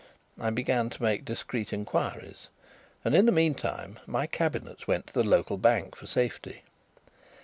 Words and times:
I 0.39 0.49
began 0.49 0.89
to 0.89 1.03
make 1.03 1.25
discreet 1.25 1.71
inquiries 1.71 2.47
and 3.05 3.13
in 3.13 3.27
the 3.27 3.31
meantime 3.31 3.99
my 4.07 4.25
cabinets 4.25 4.87
went 4.87 5.05
to 5.05 5.13
the 5.13 5.23
local 5.23 5.57
bank 5.57 5.95
for 5.95 6.07
safety. 6.07 6.63